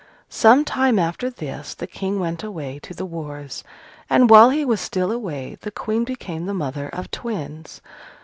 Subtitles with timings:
[0.31, 3.63] Some time after this, the King went away to the wars:
[4.09, 7.81] and while he was still away, the Queen became the mother of twins.